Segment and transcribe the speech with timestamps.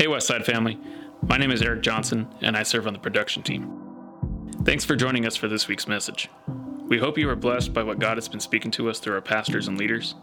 [0.00, 0.78] Hey, Westside family.
[1.28, 3.70] My name is Eric Johnson, and I serve on the production team.
[4.64, 6.30] Thanks for joining us for this week's message.
[6.88, 9.20] We hope you are blessed by what God has been speaking to us through our
[9.20, 10.14] pastors and leaders,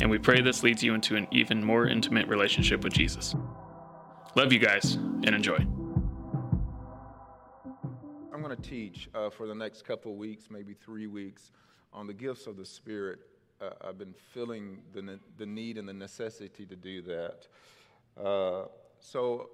[0.00, 3.34] and we pray this leads you into an even more intimate relationship with Jesus.
[4.36, 5.58] Love you guys, and enjoy.
[8.32, 11.50] I'm going to teach uh, for the next couple weeks, maybe three weeks,
[11.92, 13.18] on the gifts of the Spirit.
[13.60, 17.46] Uh, I've been feeling the, ne- the need and the necessity to do that.
[18.18, 18.68] Uh,
[19.12, 19.50] so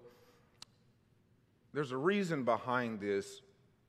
[1.74, 3.42] there's a reason behind this,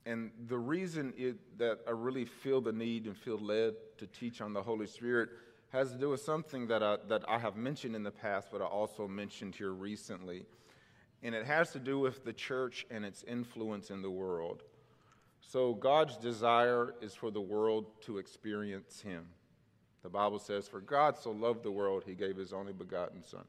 [0.05, 4.41] and the reason it, that I really feel the need and feel led to teach
[4.41, 5.29] on the Holy Spirit
[5.71, 8.61] has to do with something that I, that I have mentioned in the past, but
[8.61, 10.45] I also mentioned here recently.
[11.23, 14.63] And it has to do with the church and its influence in the world.
[15.39, 19.27] So, God's desire is for the world to experience Him.
[20.03, 23.45] The Bible says, For God so loved the world, He gave His only begotten Son.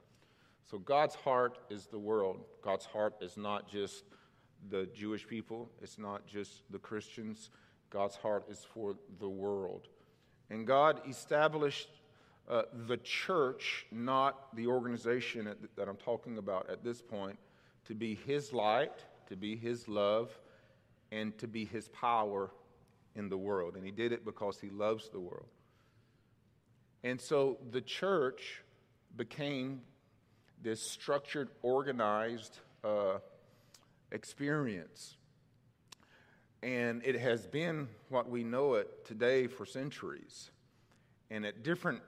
[0.70, 2.40] So, God's heart is the world.
[2.62, 4.04] God's heart is not just
[4.70, 7.50] the Jewish people, it's not just the Christians.
[7.90, 9.88] God's heart is for the world.
[10.50, 11.88] And God established
[12.48, 17.38] uh, the church, not the organization that I'm talking about at this point,
[17.86, 20.36] to be His light, to be His love,
[21.12, 22.50] and to be His power
[23.14, 23.76] in the world.
[23.76, 25.48] And He did it because He loves the world.
[27.02, 28.62] And so the church
[29.16, 29.82] became
[30.64, 33.18] this structured, organized uh,
[34.10, 35.16] experience.
[36.62, 40.50] And it has been what we know it today for centuries.
[41.30, 42.00] And at different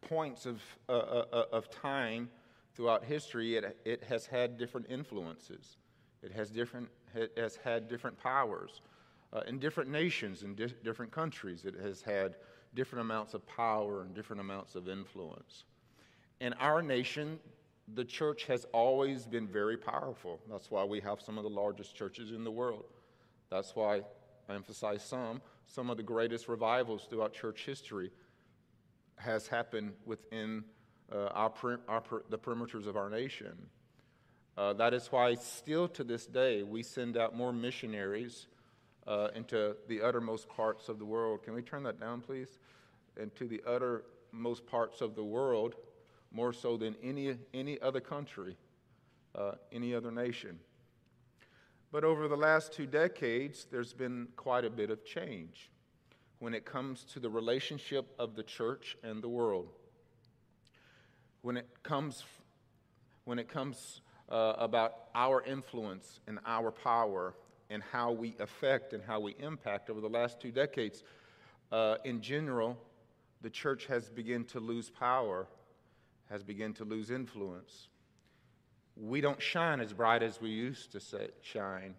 [0.00, 2.30] points of, uh, uh, uh, of time
[2.74, 5.76] throughout history, it, it has had different influences.
[6.22, 8.80] It has, different, it has had different powers.
[9.34, 12.36] Uh, in different nations, in di- different countries, it has had
[12.74, 15.64] different amounts of power and different amounts of influence.
[16.40, 17.38] In our nation,
[17.94, 20.40] the church has always been very powerful.
[20.50, 22.84] That's why we have some of the largest churches in the world.
[23.50, 24.02] That's why
[24.48, 25.40] I emphasize some.
[25.66, 28.10] Some of the greatest revivals throughout church history
[29.16, 30.64] has happened within
[31.12, 33.56] uh, our, our, the perimeters of our nation.
[34.56, 38.48] Uh, that is why, still to this day, we send out more missionaries
[39.06, 41.42] uh, into the uttermost parts of the world.
[41.42, 42.58] Can we turn that down, please?
[43.16, 45.74] Into the uttermost parts of the world
[46.32, 48.56] more so than any, any other country,
[49.34, 50.58] uh, any other nation.
[51.90, 55.70] But over the last two decades, there's been quite a bit of change
[56.38, 59.68] when it comes to the relationship of the church and the world.
[61.40, 62.24] When it comes,
[63.24, 67.34] when it comes uh, about our influence and our power
[67.70, 71.02] and how we affect and how we impact over the last two decades,
[71.72, 72.78] uh, in general,
[73.40, 75.46] the church has begun to lose power
[76.30, 77.88] has begun to lose influence.
[78.96, 81.94] We don't shine as bright as we used to say, shine.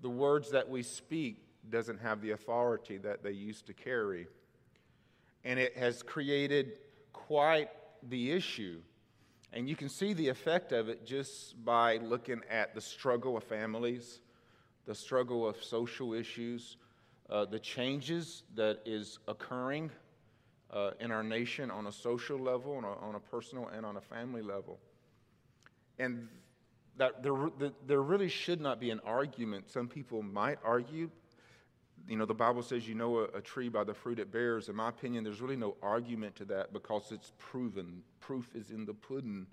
[0.00, 4.26] The words that we speak doesn't have the authority that they used to carry.
[5.44, 6.80] And it has created
[7.12, 7.70] quite
[8.02, 8.80] the issue.
[9.52, 13.44] And you can see the effect of it just by looking at the struggle of
[13.44, 14.20] families,
[14.86, 16.76] the struggle of social issues,
[17.30, 19.90] uh, the changes that is occurring
[20.72, 23.96] uh, in our nation on a social level, on a, on a, personal, and on
[23.96, 24.78] a family level.
[25.98, 26.28] And
[26.96, 27.34] that there,
[27.86, 29.70] there really should not be an argument.
[29.70, 31.10] Some people might argue.
[32.08, 34.68] You know, the Bible says you know a, a tree by the fruit it bears.
[34.68, 38.02] In my opinion, there's really no argument to that because it's proven.
[38.20, 39.46] Proof is in the pudding.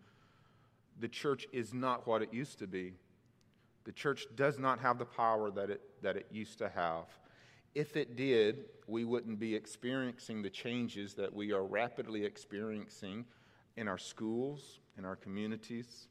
[0.99, 2.93] The church is not what it used to be.
[3.83, 7.05] The church does not have the power that it, that it used to have.
[7.75, 13.25] If it did, we wouldn't be experiencing the changes that we are rapidly experiencing
[13.75, 16.07] in our schools, in our communities,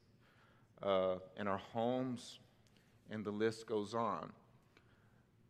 [0.83, 2.39] uh, in our homes,
[3.11, 4.31] and the list goes on.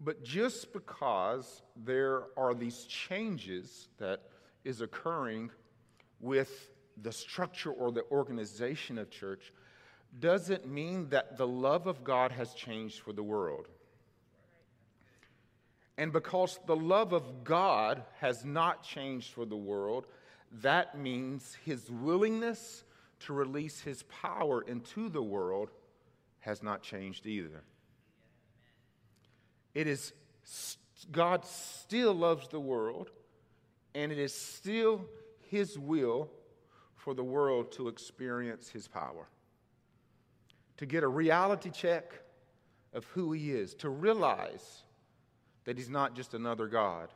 [0.01, 4.23] But just because there are these changes that
[4.63, 5.51] is occurring
[6.21, 6.71] with
[7.03, 9.53] the structure or the organization of church
[10.21, 13.67] doesn't mean that the love of God has changed for the world.
[15.97, 20.07] And because the love of God has not changed for the world,
[20.63, 22.85] that means his willingness
[23.21, 25.71] to release his power into the world
[26.41, 27.63] has not changed either.
[29.75, 30.13] It is
[31.11, 33.11] God still loves the world,
[33.95, 35.05] and it is still
[35.51, 36.31] his will
[36.95, 39.29] for the world to experience his power.
[40.79, 42.13] To get a reality check
[42.93, 44.84] of who he is, to realize
[45.65, 47.09] that he's not just another God,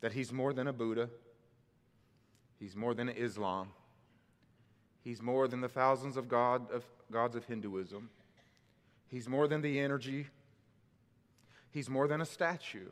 [0.00, 1.08] that he's more than a Buddha,
[2.58, 3.70] he's more than Islam,
[5.02, 8.10] he's more than the thousands of, God, of, gods of Hinduism.
[9.08, 10.26] He's more than the energy,
[11.70, 12.88] he's more than a statue.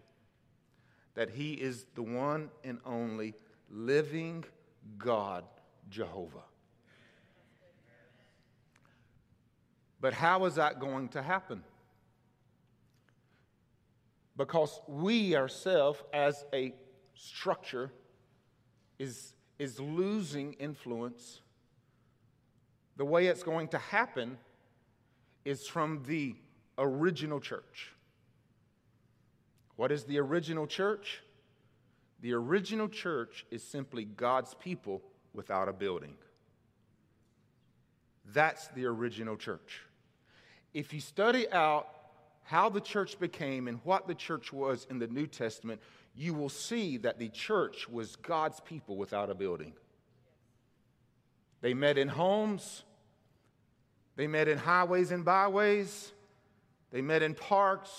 [1.14, 3.34] That he is the one and only
[3.70, 4.44] living
[4.98, 5.44] God,
[5.88, 6.42] Jehovah.
[10.00, 11.62] But how is that going to happen?
[14.36, 16.74] Because we ourselves, as a
[17.14, 17.92] structure,
[18.98, 21.40] is, is losing influence.
[22.96, 24.38] The way it's going to happen
[25.44, 26.34] is from the
[26.78, 27.92] original church.
[29.76, 31.22] What is the original church?
[32.20, 35.02] The original church is simply God's people
[35.32, 36.14] without a building.
[38.32, 39.82] That's the original church.
[40.72, 41.88] If you study out
[42.44, 45.80] how the church became and what the church was in the New Testament,
[46.14, 49.72] you will see that the church was God's people without a building.
[51.60, 52.84] They met in homes,
[54.16, 56.12] they met in highways and byways,
[56.92, 57.90] they met in parks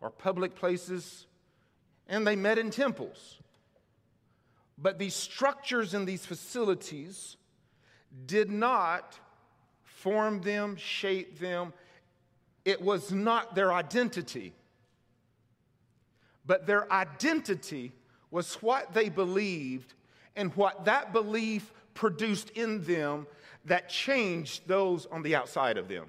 [0.00, 1.26] or public places,
[2.08, 3.38] and they met in temples.
[4.78, 7.36] But these structures and these facilities
[8.26, 9.18] did not
[9.82, 11.72] form them, shape them.
[12.64, 14.52] It was not their identity.
[16.46, 17.92] But their identity
[18.30, 19.94] was what they believed
[20.36, 23.26] and what that belief produced in them
[23.64, 26.06] that changed those on the outside of them.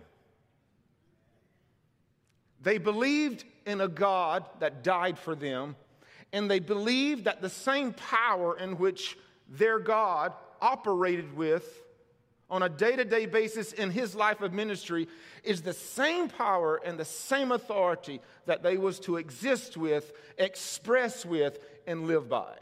[2.61, 5.75] They believed in a God that died for them,
[6.31, 9.17] and they believed that the same power in which
[9.49, 11.83] their God operated with
[12.51, 15.07] on a day to day basis in his life of ministry
[15.43, 21.25] is the same power and the same authority that they was to exist with, express
[21.25, 21.57] with,
[21.87, 22.53] and live by.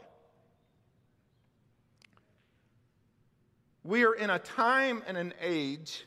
[3.82, 6.06] We are in a time and an age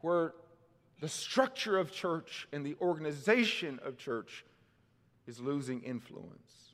[0.00, 0.32] where
[1.00, 4.44] the structure of church and the organization of church
[5.26, 6.72] is losing influence.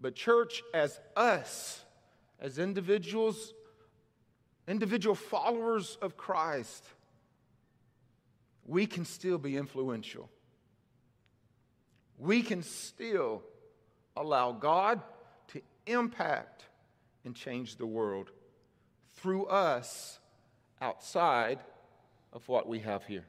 [0.00, 1.84] But church, as us,
[2.40, 3.52] as individuals,
[4.66, 6.84] individual followers of Christ,
[8.66, 10.28] we can still be influential.
[12.18, 13.42] We can still
[14.16, 15.00] allow God
[15.48, 16.64] to impact
[17.24, 18.30] and change the world
[19.16, 20.18] through us
[20.80, 21.58] outside
[22.32, 23.24] of what we have here.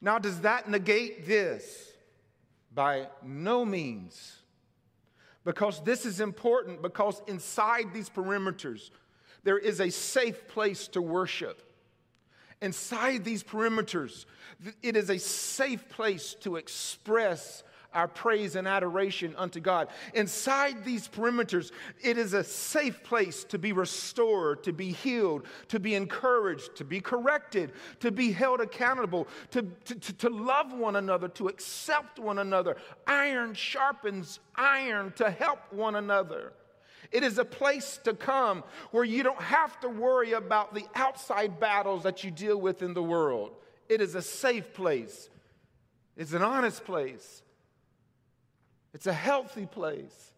[0.00, 1.90] Now, does that negate this?
[2.74, 4.41] By no means.
[5.44, 8.90] Because this is important, because inside these perimeters,
[9.44, 11.62] there is a safe place to worship.
[12.60, 14.24] Inside these perimeters,
[14.82, 19.88] it is a safe place to express our praise and adoration unto God.
[20.14, 21.72] Inside these perimeters,
[22.02, 26.84] it is a safe place to be restored, to be healed, to be encouraged, to
[26.84, 32.38] be corrected, to be held accountable, to, to, to, love one another, to accept one
[32.38, 32.76] another.
[33.06, 36.52] Iron sharpens iron to help one another.
[37.10, 41.60] It is a place to come where you don't have to worry about the outside
[41.60, 43.52] battles that you deal with in the world.
[43.88, 45.28] It is a safe place.
[46.16, 47.42] It's an honest place.
[48.94, 50.32] It's a healthy place.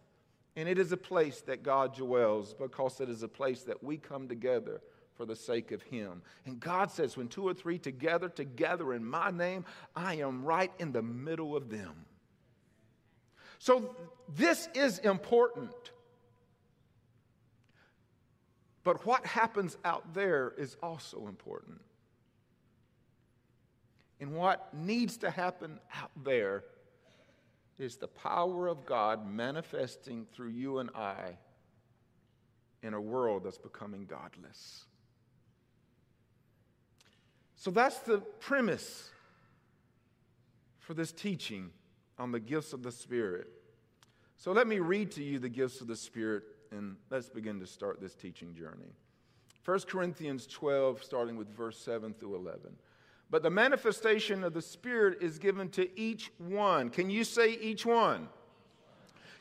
[0.55, 3.97] And it is a place that God dwells because it is a place that we
[3.97, 4.81] come together
[5.15, 6.21] for the sake of Him.
[6.45, 9.65] And God says, when two or three together, together in my name,
[9.95, 12.05] I am right in the middle of them.
[13.59, 13.95] So
[14.33, 15.71] this is important.
[18.83, 21.81] But what happens out there is also important.
[24.21, 26.63] And what needs to happen out there
[27.77, 31.37] is the power of God manifesting through you and I
[32.81, 34.85] in a world that's becoming godless.
[37.55, 39.09] So that's the premise
[40.79, 41.71] for this teaching
[42.19, 43.47] on the gifts of the Spirit.
[44.37, 47.67] So let me read to you the gifts of the Spirit and let's begin to
[47.67, 48.93] start this teaching journey.
[49.63, 52.75] 1 Corinthians 12, starting with verse 7 through 11.
[53.31, 56.89] But the manifestation of the Spirit is given to each one.
[56.89, 58.29] Can you say each one?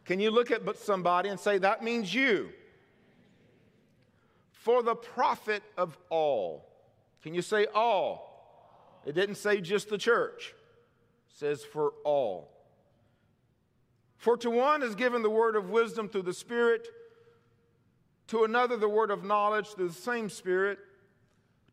[0.05, 2.50] Can you look at somebody and say, that means you?
[4.53, 6.67] For the profit of all.
[7.23, 8.31] Can you say all?
[9.05, 10.55] It didn't say just the church,
[11.29, 12.50] it says for all.
[14.17, 16.88] For to one is given the word of wisdom through the Spirit,
[18.29, 20.79] to another the word of knowledge through the same Spirit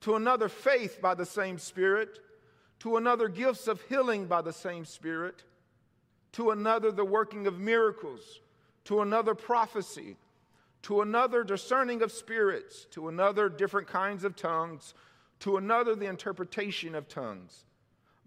[0.02, 2.20] to another faith by the same Spirit,
[2.80, 5.44] to another gifts of healing by the same Spirit,
[6.34, 8.42] to another the working of miracles,
[8.86, 10.18] to another prophecy,
[10.82, 14.94] to another discerning of spirits, to another different kinds of tongues,
[15.40, 17.66] to another the interpretation of tongues.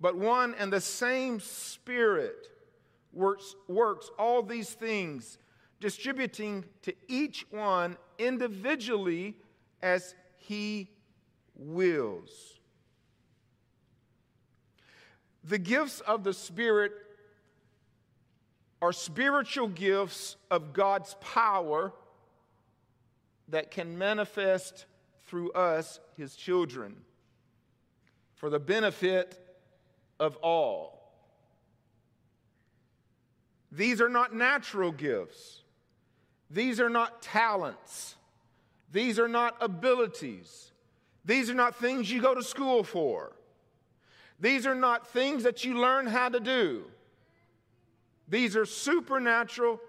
[0.00, 2.48] But one and the same Spirit
[3.12, 5.38] works, works all these things,
[5.80, 9.36] distributing to each one individually
[9.82, 10.88] as he
[11.56, 12.58] wills.
[15.44, 16.92] The gifts of the Spirit
[18.80, 21.92] are spiritual gifts of God's power
[23.48, 24.86] that can manifest
[25.26, 26.96] through us, his children,
[28.34, 29.38] for the benefit
[30.20, 31.12] of all.
[33.72, 35.62] These are not natural gifts.
[36.50, 38.16] These are not talents.
[38.92, 40.70] These are not abilities.
[41.24, 43.32] These are not things you go to school for.
[44.40, 46.84] These are not things that you learn how to do.
[48.28, 49.80] These are supernatural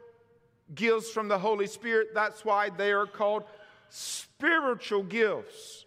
[0.73, 2.09] gifts from the Holy Spirit.
[2.13, 3.43] That's why they are called
[3.89, 5.85] spiritual gifts.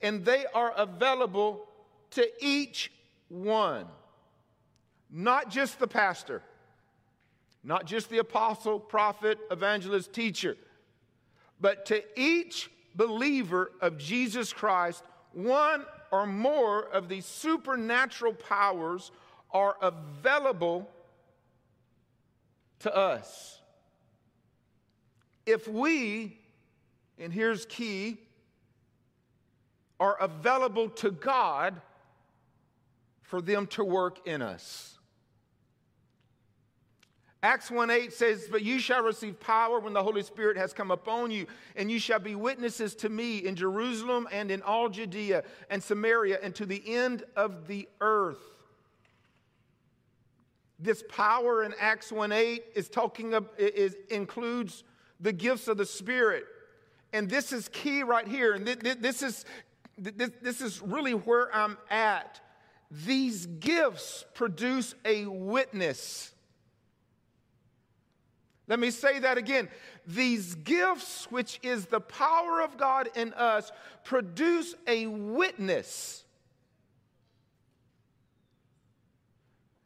[0.00, 1.68] And they are available
[2.10, 2.92] to each
[3.28, 3.86] one,
[5.10, 6.42] not just the pastor,
[7.64, 10.56] not just the apostle, prophet, evangelist, teacher,
[11.60, 15.02] but to each believer of Jesus Christ,
[15.32, 19.12] one or more of these supernatural powers
[19.52, 20.90] are available
[22.80, 23.60] to us.
[25.46, 26.38] If we,
[27.18, 28.18] and here's key,
[30.00, 31.80] are available to God
[33.22, 34.97] for them to work in us.
[37.42, 40.90] Acts 1 8 says, But you shall receive power when the Holy Spirit has come
[40.90, 45.44] upon you, and you shall be witnesses to me in Jerusalem and in all Judea
[45.70, 48.40] and Samaria and to the end of the earth.
[50.80, 54.82] This power in Acts 1 8 is talking of, is, includes
[55.20, 56.44] the gifts of the Spirit.
[57.12, 58.54] And this is key right here.
[58.54, 59.44] And this is,
[59.96, 62.40] this is really where I'm at.
[62.90, 66.32] These gifts produce a witness.
[68.68, 69.68] Let me say that again.
[70.06, 73.72] These gifts, which is the power of God in us,
[74.04, 76.24] produce a witness.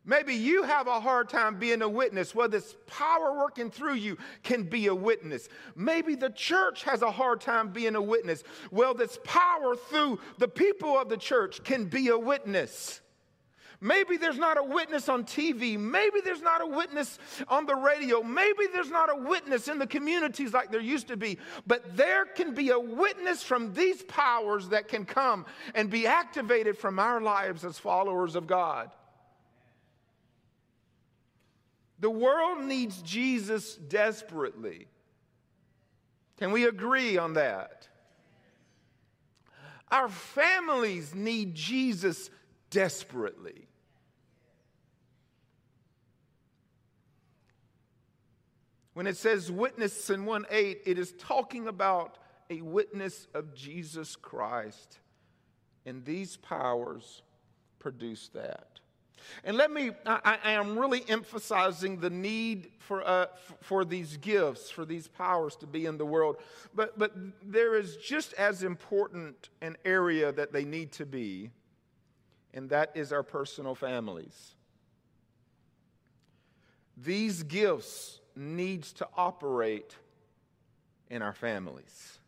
[0.04, 2.34] Maybe you have a hard time being a witness.
[2.34, 5.48] Well, this power working through you can be a witness.
[5.76, 8.42] Maybe the church has a hard time being a witness.
[8.72, 13.00] Well, this power through the people of the church can be a witness.
[13.84, 15.76] Maybe there's not a witness on TV.
[15.76, 18.22] Maybe there's not a witness on the radio.
[18.22, 21.38] Maybe there's not a witness in the communities like there used to be.
[21.66, 26.78] But there can be a witness from these powers that can come and be activated
[26.78, 28.92] from our lives as followers of God.
[31.98, 34.86] The world needs Jesus desperately.
[36.38, 37.88] Can we agree on that?
[39.90, 42.30] Our families need Jesus
[42.70, 43.66] desperately.
[48.94, 52.18] When it says witness in 1 8, it is talking about
[52.50, 54.98] a witness of Jesus Christ.
[55.86, 57.22] And these powers
[57.78, 58.80] produce that.
[59.44, 63.26] And let me, I, I am really emphasizing the need for, uh,
[63.60, 66.36] for these gifts, for these powers to be in the world.
[66.74, 71.50] But, but there is just as important an area that they need to be,
[72.52, 74.54] and that is our personal families.
[76.96, 79.96] These gifts needs to operate
[81.10, 82.18] in our families.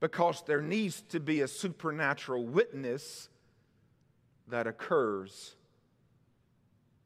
[0.00, 3.28] Because there needs to be a supernatural witness
[4.48, 5.56] that occurs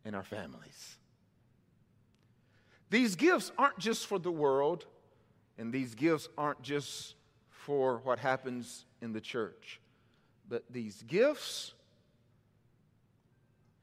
[0.04, 0.96] in our families.
[2.90, 4.86] These gifts aren't just for the world,
[5.58, 7.14] and these gifts aren't just
[7.50, 9.80] for what happens in the church,
[10.48, 11.74] but these gifts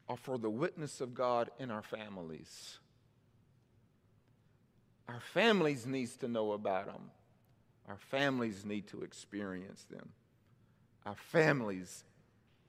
[0.10, 2.80] are for the witness of God in our families.
[5.08, 7.12] Our families needs to know about them.
[7.88, 10.10] Our families need to experience them.
[11.06, 12.04] Our families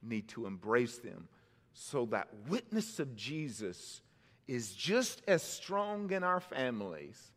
[0.03, 1.29] need to embrace them
[1.73, 4.03] so that witness of Jesus
[4.47, 7.33] is just as strong in our families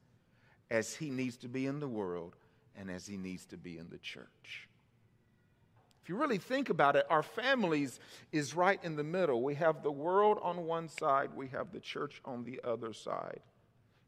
[0.70, 2.36] as he needs to be in the world
[2.78, 4.68] and as he needs to be in the church.
[6.04, 8.00] If you really think about it, our families
[8.32, 9.42] is right in the middle.
[9.42, 13.42] We have the world on one side, we have the church on the other side.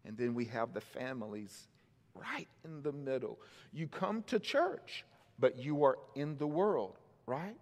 [0.05, 1.67] And then we have the families
[2.13, 3.39] right in the middle.
[3.71, 5.05] You come to church,
[5.39, 7.57] but you are in the world, right?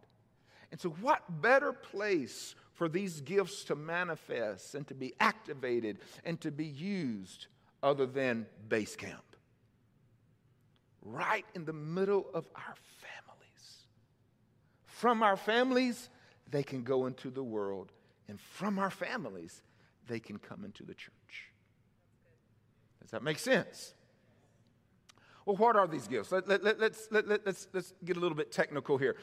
[0.72, 6.40] And so, what better place for these gifts to manifest and to be activated and
[6.42, 7.48] to be used
[7.82, 9.24] other than base camp?
[11.02, 13.88] right in the middle of our families.
[14.86, 16.10] From our families,
[16.50, 17.92] they can go into the world,
[18.28, 19.62] and from our families,
[20.08, 21.49] they can come into the church.
[23.10, 23.96] Does that make sense?
[25.44, 26.32] Well, what are these gifts?
[26.32, 29.16] Let, let, let, let's, let, let, let's, let's get a little bit technical here.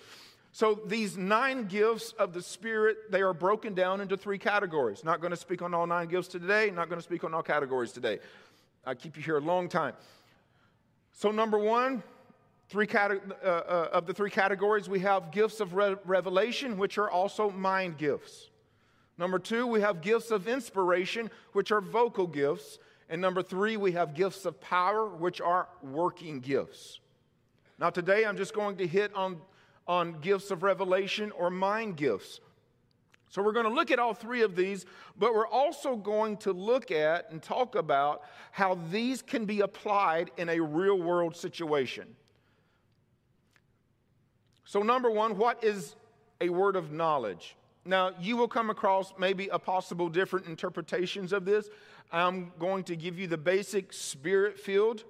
[0.50, 5.04] So, these nine gifts of the Spirit, they are broken down into three categories.
[5.04, 7.44] Not going to speak on all nine gifts today, not going to speak on all
[7.44, 8.18] categories today.
[8.84, 9.94] I keep you here a long time.
[11.12, 12.02] So, number one,
[12.68, 16.98] three cate- uh, uh, of the three categories, we have gifts of re- revelation, which
[16.98, 18.50] are also mind gifts.
[19.16, 22.80] Number two, we have gifts of inspiration, which are vocal gifts.
[23.08, 27.00] And number three, we have gifts of power, which are working gifts.
[27.78, 29.38] Now, today I'm just going to hit on,
[29.86, 32.40] on gifts of revelation or mind gifts.
[33.28, 34.86] So, we're going to look at all three of these,
[35.18, 40.30] but we're also going to look at and talk about how these can be applied
[40.36, 42.16] in a real world situation.
[44.64, 45.94] So, number one, what is
[46.40, 47.56] a word of knowledge?
[47.86, 51.68] Now, you will come across maybe a possible different interpretations of this.
[52.12, 55.04] I'm going to give you the basic spirit filled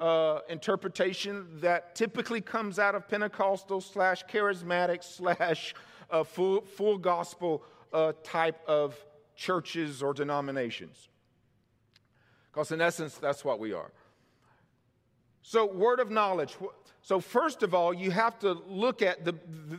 [0.00, 5.74] uh, interpretation that typically comes out of Pentecostal slash charismatic slash
[6.10, 8.96] uh, full, full gospel uh, type of
[9.36, 11.08] churches or denominations.
[12.50, 13.90] Because in essence, that's what we are.
[15.42, 16.56] So, word of knowledge.
[17.02, 19.34] So, first of all, you have to look at the,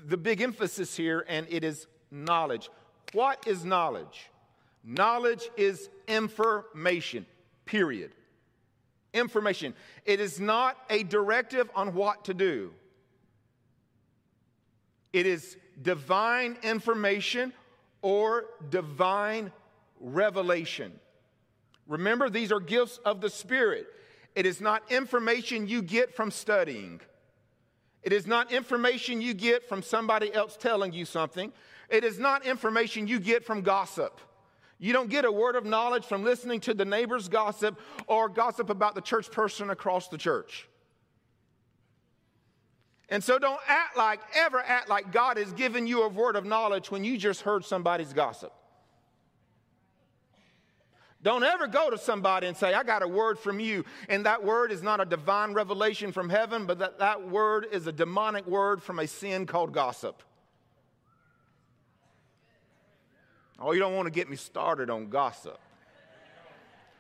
[0.08, 2.70] the big emphasis here, and it is knowledge.
[3.14, 4.30] What is knowledge?
[4.84, 7.26] Knowledge is information,
[7.66, 8.12] period.
[9.14, 9.74] Information.
[10.06, 12.72] It is not a directive on what to do,
[15.12, 17.54] it is divine information
[18.02, 19.52] or divine
[20.00, 20.92] revelation.
[21.88, 23.88] Remember, these are gifts of the Spirit.
[24.36, 27.02] It is not information you get from studying.
[28.04, 31.52] It is not information you get from somebody else telling you something.
[31.90, 34.22] It is not information you get from gossip.
[34.80, 38.70] You don't get a word of knowledge from listening to the neighbor's gossip or gossip
[38.70, 40.68] about the church person across the church.
[43.10, 46.46] And so don't act like, ever act like God has given you a word of
[46.46, 48.54] knowledge when you just heard somebody's gossip.
[51.22, 53.84] Don't ever go to somebody and say, I got a word from you.
[54.08, 57.88] And that word is not a divine revelation from heaven, but that, that word is
[57.88, 60.24] a demonic word from a sin called gossip.
[63.62, 65.60] Oh, you don't want to get me started on gossip.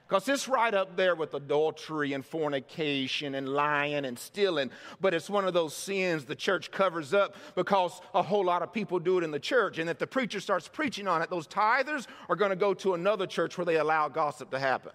[0.10, 4.72] Because it's right up there with adultery and fornication and lying and stealing.
[5.00, 8.74] But it's one of those sins the church covers up because a whole lot of
[8.74, 9.78] people do it in the church.
[9.78, 12.96] And if the preacher starts preaching on it, those tithers are going to go to
[12.96, 14.94] another church where they allow gossip to happen.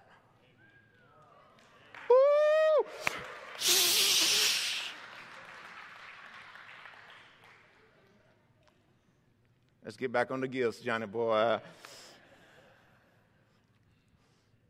[9.85, 11.59] Let's get back on the gifts, Johnny boy.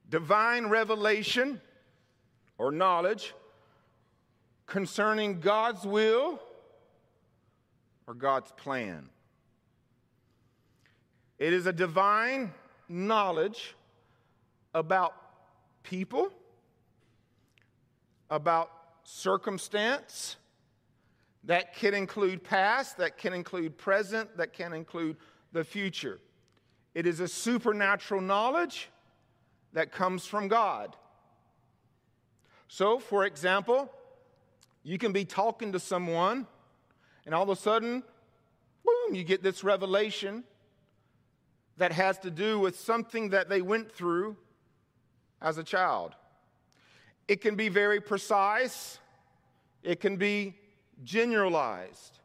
[0.10, 1.62] Divine revelation
[2.58, 3.34] or knowledge
[4.65, 6.41] concerning God's will
[8.06, 9.08] or God's plan.
[11.39, 12.54] It is a divine
[12.89, 13.73] knowledge
[14.73, 15.13] about
[15.82, 16.30] people,
[18.30, 18.69] about
[19.06, 20.36] circumstance,
[21.45, 25.17] that can include past, that can include present, that can include
[25.51, 26.19] the future.
[26.93, 28.89] It is a supernatural knowledge
[29.73, 30.95] that comes from God.
[32.67, 33.91] So, for example,
[34.84, 36.47] you can be talking to someone,
[37.25, 38.03] and all of a sudden,
[38.84, 40.43] boom, you get this revelation
[41.77, 44.38] that has to do with something that they went through
[45.41, 46.15] as a child.
[47.27, 48.99] It can be very precise,
[49.84, 50.55] it can be
[51.03, 52.19] generalized.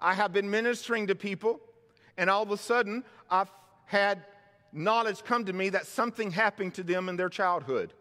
[0.00, 1.60] I have been ministering to people,
[2.16, 3.50] and all of a sudden, I've
[3.86, 4.24] had
[4.72, 7.92] knowledge come to me that something happened to them in their childhood.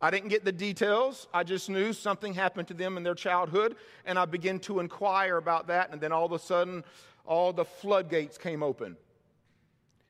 [0.00, 1.28] I didn't get the details.
[1.32, 5.36] I just knew something happened to them in their childhood, and I began to inquire
[5.36, 6.84] about that, and then all of a sudden,
[7.26, 8.96] all the floodgates came open.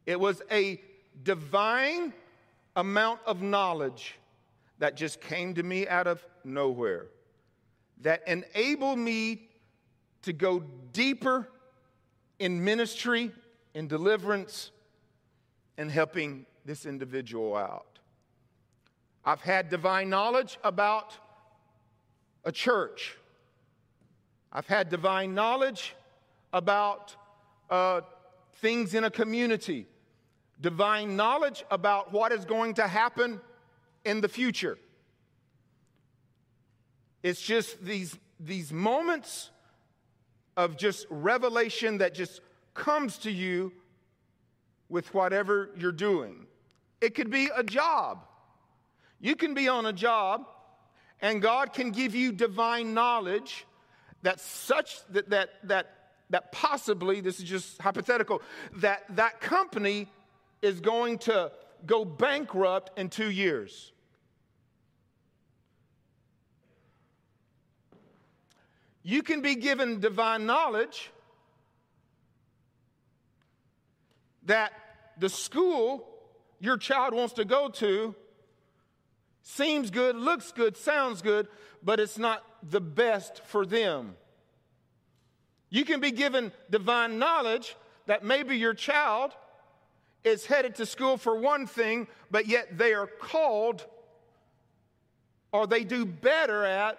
[0.07, 0.80] It was a
[1.22, 2.12] divine
[2.76, 4.16] amount of knowledge
[4.78, 7.07] that just came to me out of nowhere
[8.02, 9.48] that enable me
[10.22, 11.48] to go deeper
[12.38, 13.30] in ministry,
[13.74, 14.70] in deliverance,
[15.76, 17.98] and helping this individual out.
[19.24, 21.16] I've had divine knowledge about
[22.44, 23.16] a church.
[24.52, 25.94] I've had divine knowledge
[26.52, 27.16] about
[27.70, 28.02] uh,
[28.57, 29.87] things in a community,
[30.61, 33.40] divine knowledge about what is going to happen
[34.04, 34.78] in the future.
[37.24, 39.50] It's just these, these moments
[40.58, 42.42] of just revelation that just
[42.74, 43.72] comes to you
[44.90, 46.46] with whatever you're doing.
[47.00, 48.26] It could be a job.
[49.20, 50.46] You can be on a job
[51.22, 53.66] and God can give you divine knowledge
[54.22, 55.87] that such that that that
[56.28, 58.42] that possibly this is just hypothetical
[58.76, 60.08] that that company
[60.60, 61.50] is going to
[61.87, 63.92] go bankrupt in 2 years.
[69.04, 71.10] You can be given divine knowledge
[74.46, 74.72] that
[75.18, 76.08] the school
[76.58, 78.14] your child wants to go to
[79.42, 81.48] seems good, looks good, sounds good,
[81.82, 84.16] but it's not the best for them.
[85.68, 89.32] You can be given divine knowledge that maybe your child
[90.24, 93.84] is headed to school for one thing, but yet they are called
[95.52, 96.98] or they do better at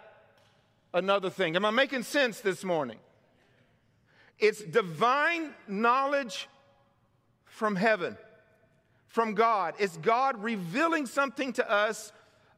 [0.95, 1.55] another thing.
[1.55, 2.97] Am I making sense this morning?
[4.39, 6.47] It's divine knowledge
[7.45, 8.17] from heaven,
[9.07, 9.75] from God.
[9.77, 12.11] It's God revealing something to us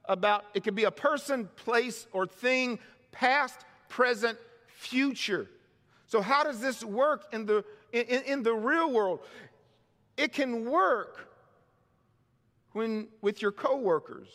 [0.05, 2.79] about it could be a person, place, or thing,
[3.11, 5.49] past, present, future.
[6.05, 9.19] So, how does this work in the, in, in the real world?
[10.15, 11.27] It can work
[12.71, 14.29] when, with your coworkers.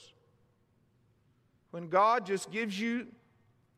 [1.70, 3.06] When God just gives you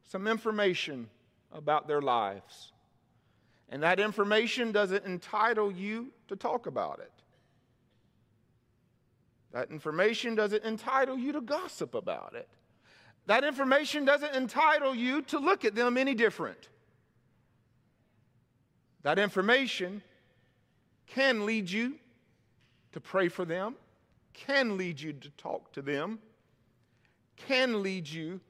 [0.05, 1.09] some information
[1.53, 2.73] about their lives.
[3.69, 7.11] And that information doesn't entitle you to talk about it.
[9.53, 12.49] That information doesn't entitle you to gossip about it.
[13.27, 16.69] That information doesn't entitle you to look at them any different.
[19.03, 20.03] That information
[21.07, 21.95] can lead you
[22.93, 23.77] to pray for them,
[24.33, 26.19] can lead you to talk to them,
[27.37, 28.41] can lead you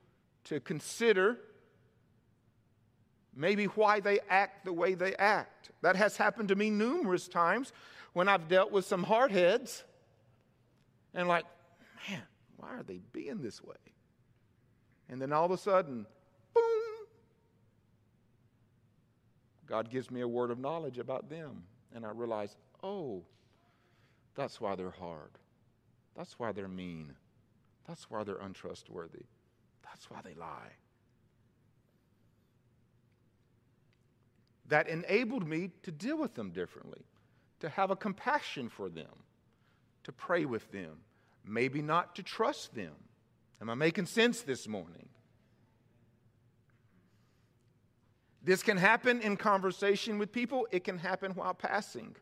[0.44, 1.38] to consider
[3.34, 5.70] maybe why they act the way they act.
[5.82, 7.72] That has happened to me numerous times
[8.12, 9.82] when I've dealt with some hardheads
[11.14, 11.44] and like,
[12.08, 12.22] man,
[12.56, 13.74] why are they being this way?
[15.08, 16.06] And then all of a sudden,
[16.54, 17.06] boom,
[19.66, 21.64] God gives me a word of knowledge about them.
[21.94, 23.22] And I realize, oh,
[24.34, 25.30] that's why they're hard.
[26.16, 27.14] That's why they're mean.
[27.86, 29.24] That's why they're untrustworthy.
[29.94, 30.72] That's why they lie.
[34.66, 37.02] That enabled me to deal with them differently,
[37.60, 39.06] to have a compassion for them
[40.02, 40.98] to pray with them,
[41.44, 42.92] maybe not to trust them.
[43.60, 45.08] Am I making sense this morning?
[48.42, 52.16] This can happen in conversation with people, it can happen while passing.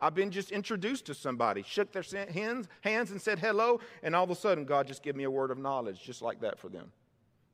[0.00, 4.24] I've been just introduced to somebody, shook their hands, hands and said hello, and all
[4.24, 6.68] of a sudden God just gave me a word of knowledge just like that for
[6.68, 6.92] them.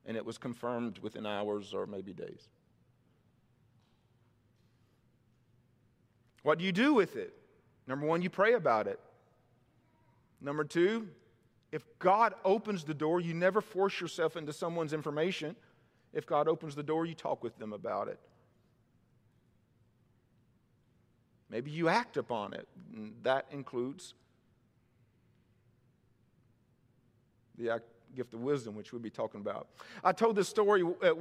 [0.05, 2.49] And it was confirmed within hours or maybe days.
[6.43, 7.33] What do you do with it?
[7.87, 8.99] Number one, you pray about it.
[10.41, 11.07] Number two,
[11.71, 15.55] if God opens the door, you never force yourself into someone's information.
[16.13, 18.19] If God opens the door, you talk with them about it.
[21.49, 22.67] Maybe you act upon it.
[23.23, 24.13] That includes
[27.57, 27.85] the act
[28.15, 29.67] gift of wisdom, which we'll be talking about.
[30.03, 31.13] I told this story at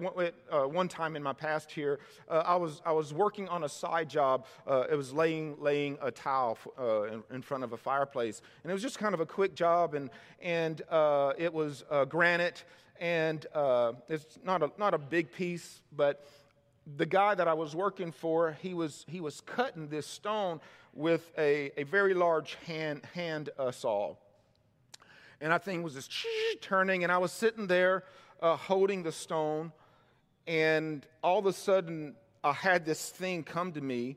[0.50, 2.00] uh, one time in my past here.
[2.28, 4.46] Uh, I, was, I was working on a side job.
[4.66, 8.42] Uh, it was laying, laying a towel uh, in, in, front of a fireplace.
[8.62, 12.04] And it was just kind of a quick job, and, and uh, it was uh,
[12.04, 12.64] granite.
[13.00, 13.46] And
[14.08, 16.24] it's not a, not a big piece, but
[16.96, 20.60] the guy that I was working for, he was, he was cutting this stone
[20.94, 24.14] with a, a very large hand, hand saw
[25.42, 26.10] and that thing was just
[26.60, 28.04] turning, and I was sitting there
[28.40, 29.72] uh, holding the stone,
[30.46, 34.16] and all of a sudden, I had this thing come to me,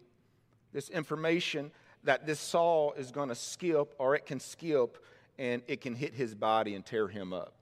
[0.72, 1.72] this information
[2.04, 5.04] that this saw is going to skip, or it can skip,
[5.40, 7.55] and it can hit his body and tear him up.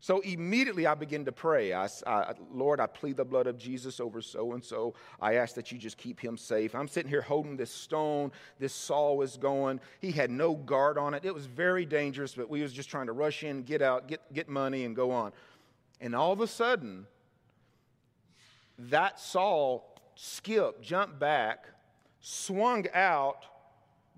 [0.00, 1.72] So immediately I begin to pray.
[1.72, 4.94] I, I, Lord, I plead the blood of Jesus over so and so.
[5.20, 6.74] I ask that you just keep him safe.
[6.74, 8.30] I'm sitting here holding this stone.
[8.60, 9.80] This saw was going.
[10.00, 11.24] He had no guard on it.
[11.24, 14.32] It was very dangerous, but we was just trying to rush in, get out, get,
[14.32, 15.32] get money, and go on.
[16.00, 17.06] And all of a sudden,
[18.78, 19.80] that saw
[20.14, 21.66] skipped, jumped back,
[22.20, 23.46] swung out,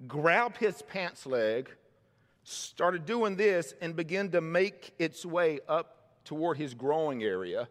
[0.07, 1.71] grabbed his pants leg,
[2.43, 7.69] started doing this and began to make its way up toward his growing area.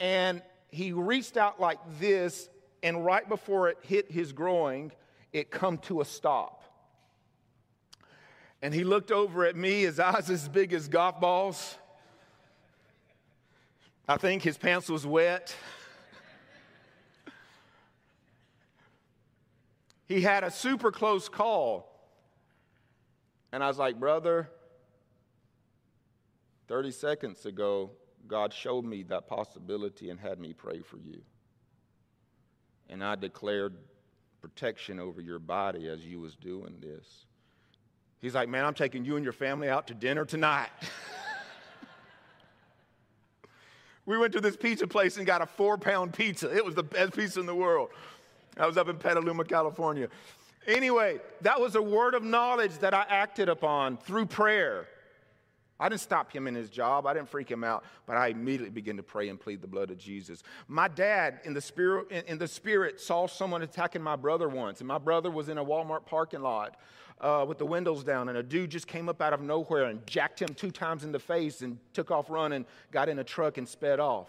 [0.00, 2.48] And he reached out like this,
[2.82, 4.92] and right before it hit his growing,
[5.32, 6.62] it come to a stop.
[8.60, 11.76] And he looked over at me, his eyes as big as golf balls.
[14.08, 15.54] I think his pants was wet.
[20.06, 21.93] he had a super close call.
[23.54, 24.50] And I was like, brother,
[26.66, 27.92] 30 seconds ago,
[28.26, 31.22] God showed me that possibility and had me pray for you.
[32.90, 33.76] And I declared
[34.42, 37.26] protection over your body as you was doing this.
[38.20, 40.70] He's like, man, I'm taking you and your family out to dinner tonight.
[44.04, 46.52] we went to this pizza place and got a four pound pizza.
[46.52, 47.90] It was the best pizza in the world.
[48.58, 50.08] I was up in Petaluma, California.
[50.66, 54.86] Anyway, that was a word of knowledge that I acted upon through prayer.
[55.78, 57.04] I didn't stop him in his job.
[57.06, 59.90] I didn't freak him out, but I immediately began to pray and plead the blood
[59.90, 60.42] of Jesus.
[60.68, 64.88] My dad, in the spirit, in the spirit, saw someone attacking my brother once, and
[64.88, 66.76] my brother was in a Walmart parking lot
[67.20, 70.06] uh, with the windows down, and a dude just came up out of nowhere and
[70.06, 73.58] jacked him two times in the face and took off running, got in a truck
[73.58, 74.28] and sped off.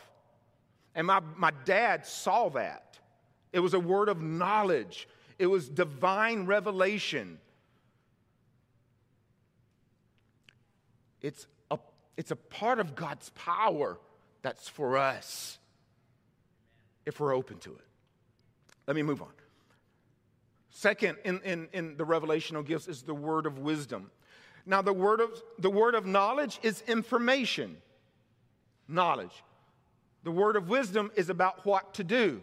[0.95, 2.97] And my, my dad saw that.
[3.53, 5.07] It was a word of knowledge.
[5.37, 7.39] It was divine revelation.
[11.21, 11.79] It's a,
[12.17, 13.97] it's a part of God's power
[14.41, 15.57] that's for us
[17.05, 17.85] if we're open to it.
[18.87, 19.29] Let me move on.
[20.69, 24.11] Second, in, in, in the revelational gifts is the word of wisdom.
[24.65, 27.77] Now, the word of, the word of knowledge is information,
[28.87, 29.43] knowledge.
[30.23, 32.41] The word of wisdom is about what to do.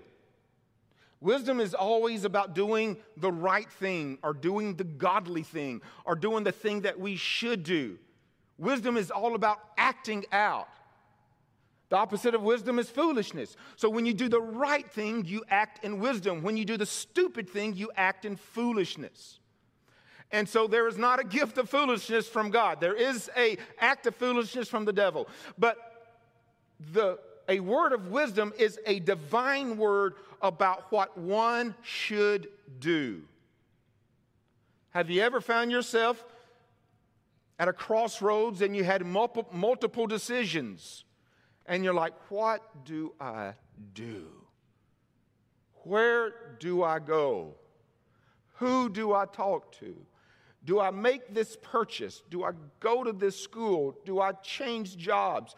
[1.23, 6.43] Wisdom is always about doing the right thing or doing the godly thing or doing
[6.43, 7.97] the thing that we should do.
[8.59, 10.69] Wisdom is all about acting out.
[11.91, 13.55] The opposite of wisdom is foolishness.
[13.77, 16.43] So when you do the right thing, you act in wisdom.
[16.43, 19.39] When you do the stupid thing, you act in foolishness.
[20.33, 22.81] And so there is not a gift of foolishness from God.
[22.81, 25.29] There is a act of foolishness from the devil.
[25.57, 25.77] But
[26.93, 27.21] the
[27.53, 33.21] a word of wisdom is a divine word about what one should do.
[34.91, 36.25] Have you ever found yourself
[37.59, 41.05] at a crossroads and you had multiple decisions,
[41.67, 43.53] and you're like, what do I
[43.93, 44.29] do?
[45.85, 47.55] Where do I go?
[48.55, 49.95] Who do I talk to?
[50.65, 52.23] Do I make this purchase?
[52.31, 53.99] Do I go to this school?
[54.07, 55.55] Do I change jobs?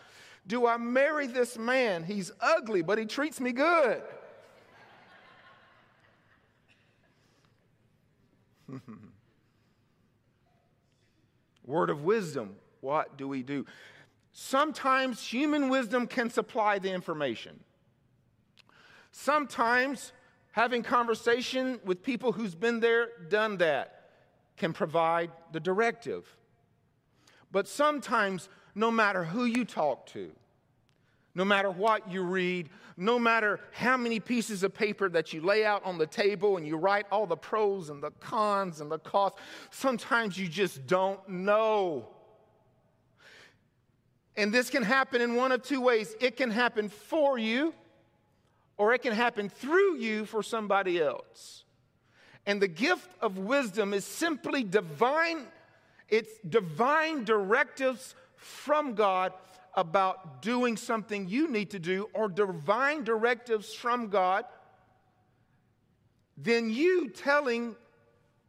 [0.46, 2.04] Do I marry this man?
[2.04, 4.02] He's ugly, but he treats me good.
[11.64, 13.64] Word of wisdom, what do we do?
[14.32, 17.60] Sometimes human wisdom can supply the information.
[19.12, 20.12] Sometimes
[20.52, 24.10] having conversation with people who's been there, done that,
[24.56, 26.36] can provide the directive.
[27.50, 30.30] But sometimes, no matter who you talk to,
[31.34, 35.64] no matter what you read, no matter how many pieces of paper that you lay
[35.64, 38.98] out on the table and you write all the pros and the cons and the
[38.98, 42.08] costs, sometimes you just don't know.
[44.36, 47.74] And this can happen in one of two ways it can happen for you,
[48.76, 51.64] or it can happen through you for somebody else.
[52.46, 55.46] And the gift of wisdom is simply divine,
[56.08, 59.32] it's divine directives from God
[59.74, 64.44] about doing something you need to do or divine directives from God
[66.36, 67.74] than you telling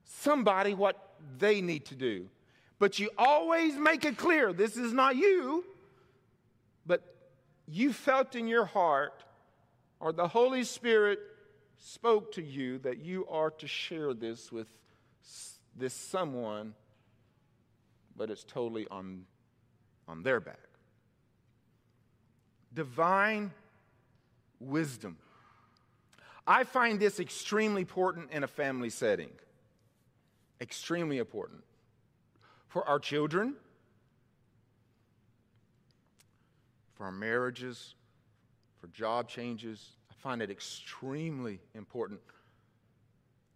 [0.06, 2.28] somebody what they need to do.
[2.78, 5.64] But you always make it clear this is not you,
[6.86, 7.02] but
[7.68, 9.24] you felt in your heart
[10.00, 11.20] or the Holy Spirit
[11.78, 14.68] spoke to you that you are to share this with
[15.76, 16.74] this someone,
[18.16, 19.24] but it's totally on,
[20.08, 20.60] on their back
[22.76, 23.52] divine
[24.60, 25.18] wisdom.
[26.46, 29.30] I find this extremely important in a family setting.
[30.62, 31.64] Extremely important.
[32.68, 33.56] For our children,
[36.94, 37.96] for our marriages,
[38.80, 39.92] for job changes.
[40.12, 42.20] I find it extremely important.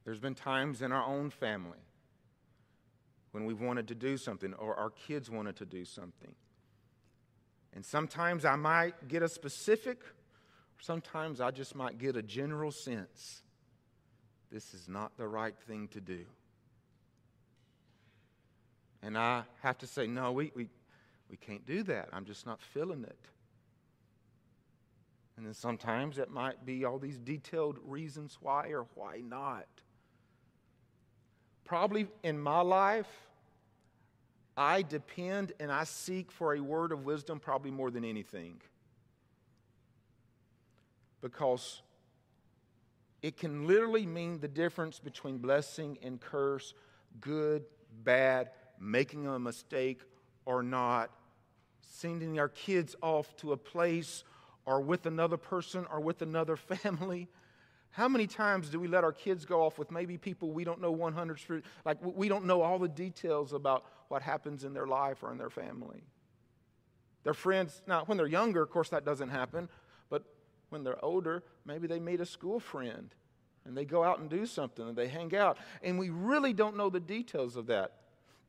[0.06, 1.78] There's been times in our own family
[3.32, 6.34] when we've wanted to do something or our kids wanted to do something
[7.74, 10.02] and sometimes I might get a specific,
[10.82, 13.44] sometimes I just might get a general sense
[14.52, 16.26] this is not the right thing to do.
[19.02, 20.68] And I have to say, no, we, we,
[21.30, 22.10] we can't do that.
[22.12, 23.20] I'm just not feeling it.
[25.38, 29.68] And then sometimes it might be all these detailed reasons why or why not.
[31.70, 33.06] Probably in my life,
[34.58, 38.60] I depend and I seek for a word of wisdom probably more than anything.
[41.22, 41.82] because
[43.22, 46.74] it can literally mean the difference between blessing and curse,
[47.20, 47.66] good,
[48.04, 50.02] bad, making a mistake
[50.46, 51.12] or not,
[51.82, 54.24] sending our kids off to a place
[54.66, 57.28] or with another person or with another family.
[57.92, 60.80] How many times do we let our kids go off with maybe people we don't
[60.82, 65.24] know 100 like we don't know all the details about what happens in their life
[65.24, 66.04] or in their family?
[67.24, 69.70] Their friends, now when they're younger, of course that doesn't happen,
[70.10, 70.24] but
[70.70, 73.14] when they're older, maybe they meet a school friend
[73.66, 75.58] and they go out and do something and they hang out.
[75.84, 77.94] And we really don't know the details of that.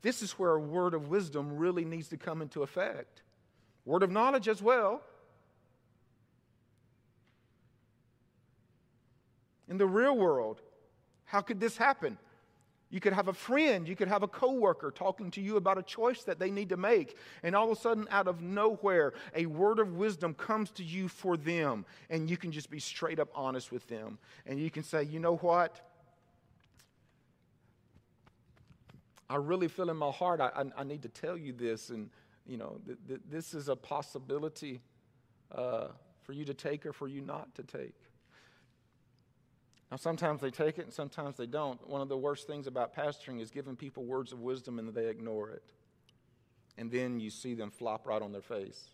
[0.01, 3.21] This is where a word of wisdom really needs to come into effect.
[3.85, 5.01] Word of knowledge as well.
[9.69, 10.61] In the real world,
[11.25, 12.17] how could this happen?
[12.91, 15.81] You could have a friend, you could have a coworker talking to you about a
[15.81, 19.45] choice that they need to make, and all of a sudden, out of nowhere, a
[19.45, 23.29] word of wisdom comes to you for them, and you can just be straight up
[23.33, 24.17] honest with them.
[24.45, 25.79] And you can say, you know what?
[29.29, 32.09] I really feel in my heart I, I, I need to tell you this, and
[32.45, 34.81] you know, th- th- this is a possibility
[35.55, 35.87] uh,
[36.23, 37.95] for you to take or for you not to take.
[39.91, 41.85] Now, sometimes they take it and sometimes they don't.
[41.87, 45.07] One of the worst things about pastoring is giving people words of wisdom and they
[45.07, 45.63] ignore it.
[46.77, 48.89] And then you see them flop right on their face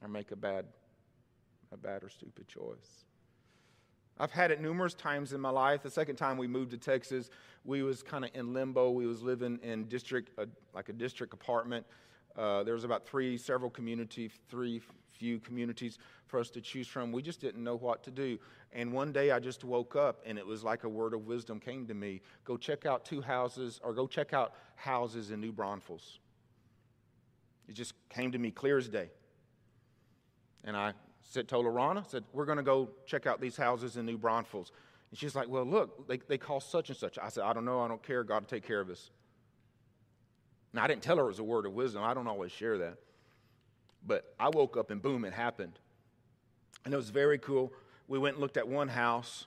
[0.00, 0.66] or make a bad,
[1.72, 3.04] a bad or stupid choice.
[4.18, 5.82] I've had it numerous times in my life.
[5.82, 7.28] The second time we moved to Texas,
[7.64, 8.90] we was kind of in limbo.
[8.90, 11.84] We was living in district, uh, like a district apartment.
[12.36, 14.80] Uh, there was about three, several community, three
[15.12, 17.12] few communities for us to choose from.
[17.12, 18.38] We just didn't know what to do.
[18.72, 21.58] And one day I just woke up and it was like a word of wisdom
[21.58, 22.20] came to me.
[22.44, 26.18] Go check out two houses or go check out houses in New Braunfels.
[27.68, 29.08] It just came to me clear as day.
[30.64, 34.04] And I said, told Lorana, said, we're going to go check out these houses in
[34.04, 34.72] New Braunfels.
[35.10, 37.18] And she's like, well, look, they, they call such and such.
[37.18, 37.80] I said, I don't know.
[37.80, 38.24] I don't care.
[38.24, 39.10] God will take care of us.
[40.76, 42.02] Now, I didn't tell her it was a word of wisdom.
[42.02, 42.98] I don't always share that.
[44.06, 45.72] But I woke up and boom, it happened.
[46.84, 47.72] And it was very cool.
[48.08, 49.46] We went and looked at one house.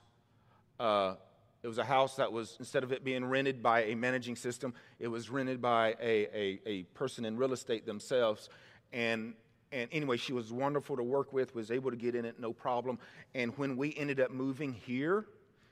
[0.80, 1.14] Uh,
[1.62, 4.74] it was a house that was, instead of it being rented by a managing system,
[4.98, 8.50] it was rented by a, a, a person in real estate themselves.
[8.92, 9.36] And,
[9.72, 12.54] and anyway, she was wonderful to work with, was able to get in it, no
[12.54, 12.98] problem.
[13.36, 15.28] And when we ended up moving here,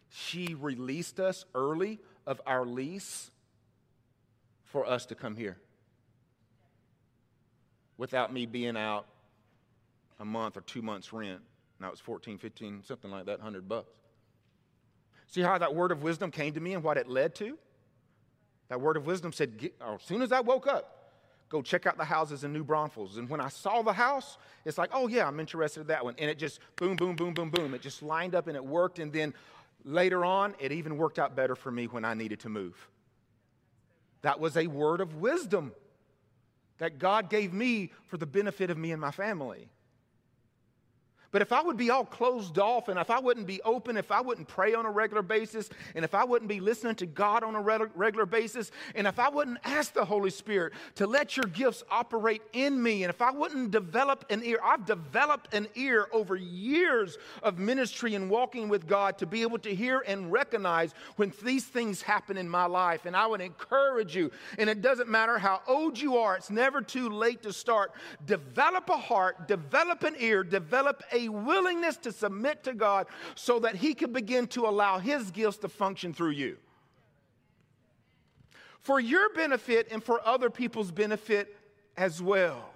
[0.10, 3.32] she released us early of our lease
[4.68, 5.58] for us to come here
[7.98, 9.06] without me being out
[10.20, 11.42] a month or two months' rent.
[11.80, 13.94] Now it's 14, 15, something like that, 100 bucks.
[15.28, 17.58] See how that word of wisdom came to me and what it led to?
[18.70, 21.12] That word of wisdom said, as soon as I woke up,
[21.50, 23.18] go check out the houses in New Braunfels.
[23.18, 26.16] And when I saw the house, it's like, oh yeah, I'm interested in that one.
[26.18, 27.74] And it just boom, boom, boom, boom, boom.
[27.74, 29.00] It just lined up and it worked.
[29.00, 29.34] And then
[29.86, 32.76] later on, it even worked out better for me when I needed to move.
[34.22, 35.74] That was a word of wisdom
[36.78, 39.70] that God gave me for the benefit of me and my family.
[41.38, 44.12] But if I would be all closed off and if I wouldn't be open, if
[44.12, 47.44] I wouldn't pray on a regular basis, and if I wouldn't be listening to God
[47.44, 51.46] on a regular basis, and if I wouldn't ask the Holy Spirit to let your
[51.46, 56.08] gifts operate in me, and if I wouldn't develop an ear, I've developed an ear
[56.12, 60.96] over years of ministry and walking with God to be able to hear and recognize
[61.18, 63.06] when these things happen in my life.
[63.06, 66.82] And I would encourage you, and it doesn't matter how old you are, it's never
[66.82, 67.92] too late to start.
[68.26, 73.76] Develop a heart, develop an ear, develop a willingness to submit to God so that
[73.76, 76.58] He can begin to allow His gifts to function through you.
[78.80, 81.56] For your benefit and for other people's benefit
[81.98, 82.70] as well.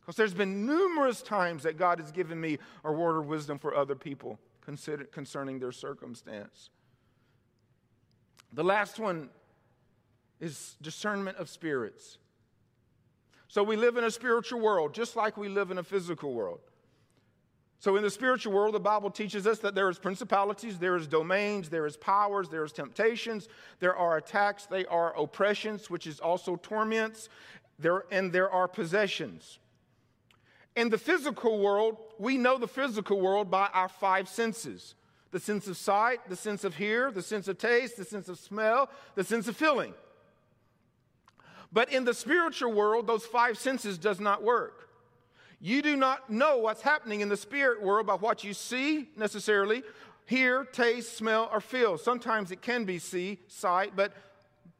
[0.00, 3.74] Because there's been numerous times that God has given me a word of wisdom for
[3.74, 4.38] other people
[5.12, 6.68] concerning their circumstance.
[8.52, 9.30] The last one
[10.40, 12.18] is discernment of spirits.
[13.48, 16.60] So we live in a spiritual world just like we live in a physical world.
[17.80, 21.06] So, in the spiritual world, the Bible teaches us that there is principalities, there is
[21.06, 23.48] domains, there is powers, there is temptations,
[23.78, 27.28] there are attacks, they are oppressions, which is also torments,
[27.78, 29.58] there, and there are possessions.
[30.76, 34.94] In the physical world, we know the physical world by our five senses
[35.30, 38.38] the sense of sight, the sense of hear, the sense of taste, the sense of
[38.38, 39.92] smell, the sense of feeling.
[41.72, 44.88] But in the spiritual world, those five senses does not work.
[45.64, 49.82] You do not know what's happening in the spirit world by what you see necessarily,
[50.26, 51.96] hear, taste, smell, or feel.
[51.96, 54.12] Sometimes it can be see, sight, but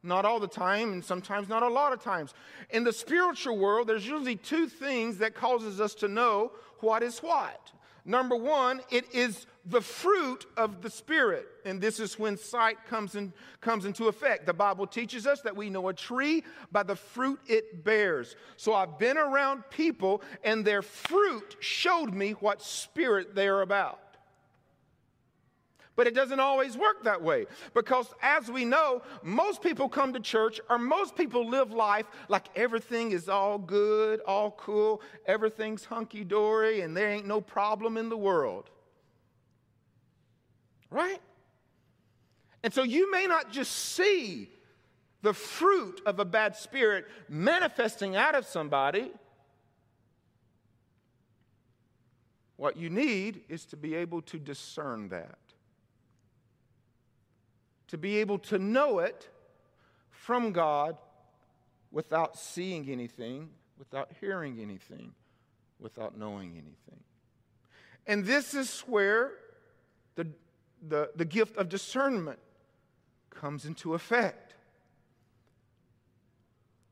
[0.03, 2.35] not all the time, and sometimes not a lot of times.
[2.69, 7.17] In the spiritual world, there's usually two things that causes us to know what is
[7.17, 7.71] what.
[8.05, 11.47] Number one, it is the fruit of the Spirit.
[11.65, 14.45] And this is when sight comes, in, comes into effect.
[14.45, 18.35] The Bible teaches us that we know a tree by the fruit it bears.
[18.57, 23.99] So I've been around people, and their fruit showed me what spirit they're about.
[25.95, 30.19] But it doesn't always work that way because, as we know, most people come to
[30.19, 36.25] church or most people live life like everything is all good, all cool, everything's hunky
[36.25, 38.69] dory, and there ain't no problem in the world.
[40.89, 41.21] Right?
[42.63, 44.49] And so you may not just see
[45.21, 49.11] the fruit of a bad spirit manifesting out of somebody.
[52.57, 55.37] What you need is to be able to discern that
[57.87, 59.29] to be able to know it
[60.09, 60.97] from God
[61.91, 65.13] without seeing anything, without hearing anything,
[65.79, 67.03] without knowing anything.
[68.07, 69.31] And this is where
[70.87, 72.39] the, the gift of discernment
[73.29, 74.53] comes into effect.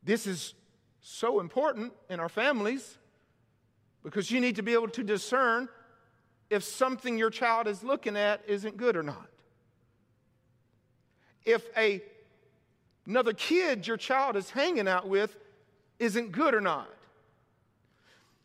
[0.04, 0.54] This is
[1.02, 2.98] so important in our families
[4.04, 5.70] because you need to be able to discern
[6.50, 9.30] if something your child is looking at isn't good or not
[11.46, 12.02] if a,
[13.06, 15.36] another kid your child is hanging out with
[16.00, 16.90] isn't good or not.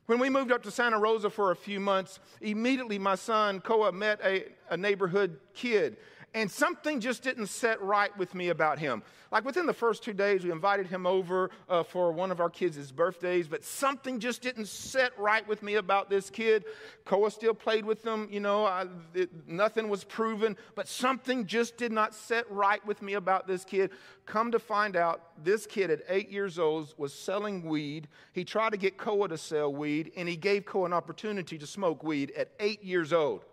[0.08, 3.92] When we moved up to Santa Rosa for a few months, immediately my son, Koa,
[3.92, 5.98] met a, a neighborhood kid
[6.34, 9.02] and something just didn't set right with me about him.
[9.30, 12.48] Like within the first two days, we invited him over uh, for one of our
[12.48, 16.64] kids' birthdays, but something just didn't set right with me about this kid.
[17.04, 21.76] Koa still played with them, you know, I, it, nothing was proven, but something just
[21.76, 23.90] did not set right with me about this kid.
[24.24, 28.08] Come to find out, this kid at eight years old was selling weed.
[28.32, 31.66] He tried to get Koa to sell weed, and he gave Koa an opportunity to
[31.66, 33.44] smoke weed at eight years old.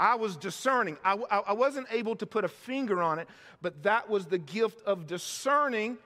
[0.00, 0.96] I was discerning.
[1.04, 3.28] I, I, I, wasn't able to put a finger on it,
[3.60, 5.98] but that was the gift of discerning,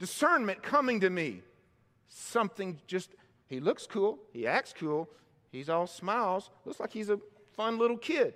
[0.00, 1.42] discernment coming to me.
[2.08, 3.10] Something just,
[3.46, 5.08] he looks cool, he acts cool,
[5.52, 7.20] he's all smiles, looks like he's a
[7.52, 8.34] fun little kid.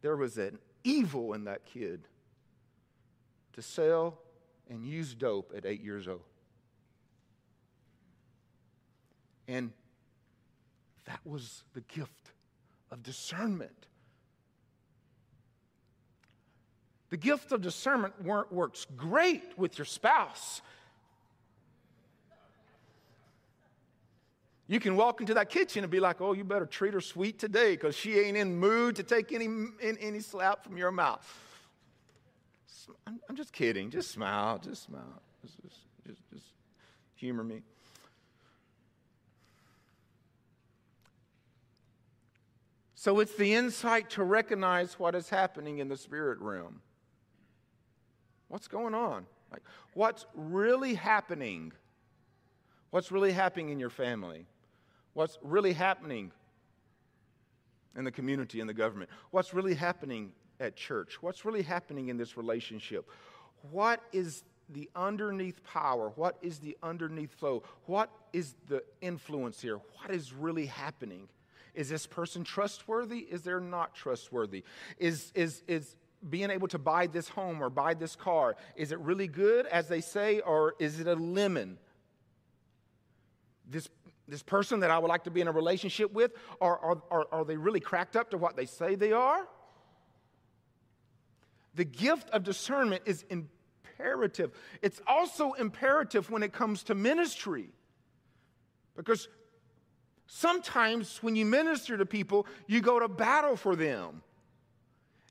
[0.00, 2.08] There was an evil in that kid
[3.52, 4.18] to sell
[4.70, 6.22] and use dope at eight years old.
[9.46, 9.72] And
[11.04, 12.30] that was the gift
[12.92, 13.86] of discernment.
[17.10, 20.62] The gift of discernment works great with your spouse.
[24.68, 27.38] You can walk into that kitchen and be like, oh, you better treat her sweet
[27.38, 29.48] today because she ain't in mood to take any,
[29.82, 31.26] any slap from your mouth.
[33.28, 33.90] I'm, just kidding.
[33.90, 34.58] Just smile.
[34.58, 35.20] Just smile.
[35.42, 35.76] Just, just,
[36.06, 36.46] just, just
[37.16, 37.62] humor me.
[43.02, 46.82] So it's the insight to recognize what is happening in the spirit realm.
[48.46, 49.26] What's going on?
[49.50, 51.72] Like, what's really happening?
[52.90, 54.46] What's really happening in your family?
[55.14, 56.30] What's really happening
[57.96, 59.10] in the community in the government?
[59.32, 60.30] What's really happening
[60.60, 61.20] at church?
[61.20, 63.10] What's really happening in this relationship?
[63.72, 66.12] What is the underneath power?
[66.14, 67.64] What is the underneath flow?
[67.86, 69.78] What is the influence here?
[69.78, 71.26] What is really happening?
[71.74, 73.20] Is this person trustworthy?
[73.20, 74.62] Is they're not trustworthy?
[74.98, 75.96] Is, is, is
[76.28, 79.88] being able to buy this home or buy this car, is it really good as
[79.88, 81.78] they say, or is it a lemon?
[83.68, 83.88] This,
[84.28, 87.26] this person that I would like to be in a relationship with, are, are, are,
[87.32, 89.48] are they really cracked up to what they say they are?
[91.74, 94.52] The gift of discernment is imperative.
[94.82, 97.70] It's also imperative when it comes to ministry.
[98.94, 99.28] Because
[100.34, 104.22] Sometimes when you minister to people, you go to battle for them.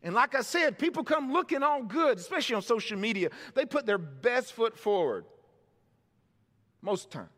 [0.03, 3.29] And like I said, people come looking all good, especially on social media.
[3.55, 5.25] They put their best foot forward
[6.83, 7.29] most time.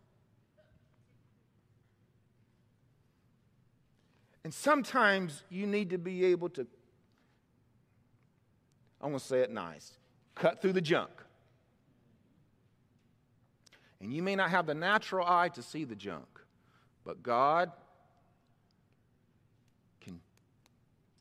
[4.43, 6.67] And sometimes you need to be able to,
[8.99, 9.93] I want to say it nice,
[10.35, 11.11] cut through the junk.
[14.01, 16.32] And you may not have the natural eye to see the junk.
[17.05, 17.71] But God
[20.01, 20.19] can,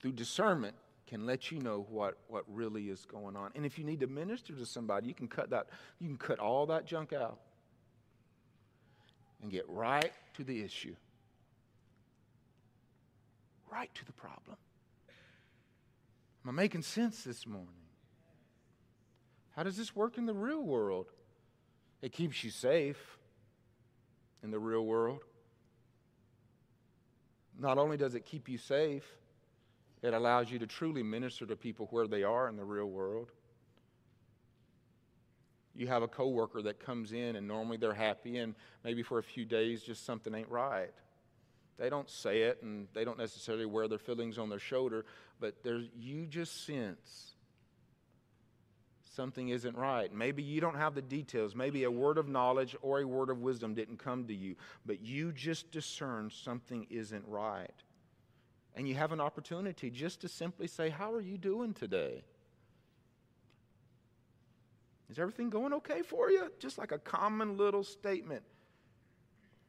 [0.01, 0.75] through discernment,
[1.07, 3.51] can let you know what, what really is going on.
[3.55, 5.67] And if you need to minister to somebody, you can cut that,
[6.01, 7.39] you can cut all that junk out
[9.43, 10.95] and get right to the issue.
[13.71, 14.57] Right to the problem.
[16.45, 17.69] Am I making sense this morning?
[19.55, 21.07] How does this work in the real world?
[22.01, 23.19] It keeps you safe
[24.43, 25.21] in the real world.
[27.59, 29.05] Not only does it keep you safe,
[30.03, 33.31] it allows you to truly minister to people where they are in the real world.
[35.75, 39.23] You have a coworker that comes in and normally they're happy and maybe for a
[39.23, 40.93] few days just something ain't right.
[41.79, 45.07] They don't say it and they don't necessarily wear their feelings on their shoulder,
[45.41, 45.55] but
[45.99, 47.32] you just sense
[49.15, 50.13] something isn't right.
[50.13, 51.55] Maybe you don't have the details.
[51.55, 54.57] Maybe a word of knowledge or a word of wisdom didn't come to you,
[54.87, 57.71] but you just discern something isn't right.
[58.75, 62.25] And you have an opportunity just to simply say, How are you doing today?
[65.11, 66.51] Is everything going okay for you?
[66.59, 68.43] Just like a common little statement.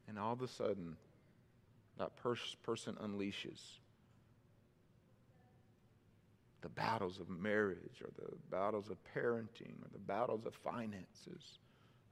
[0.07, 0.95] And all of a sudden,
[1.97, 3.59] that pers- person unleashes
[6.63, 11.59] the battles of marriage or the battles of parenting or the battles of finances.